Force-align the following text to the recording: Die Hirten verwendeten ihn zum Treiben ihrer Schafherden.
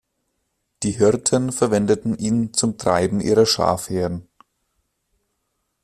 Die 0.81 0.93
Hirten 0.93 1.51
verwendeten 1.51 2.17
ihn 2.17 2.53
zum 2.55 2.79
Treiben 2.79 3.21
ihrer 3.21 3.45
Schafherden. 3.45 4.27